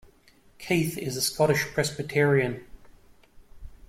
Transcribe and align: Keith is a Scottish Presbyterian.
Keith 0.57 0.97
is 0.97 1.15
a 1.15 1.21
Scottish 1.21 1.63
Presbyterian. 1.75 2.65